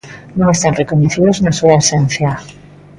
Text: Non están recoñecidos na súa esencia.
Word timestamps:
Non 0.37 0.49
están 0.51 0.77
recoñecidos 0.81 1.37
na 1.43 1.51
súa 1.59 1.79
esencia. 1.83 2.31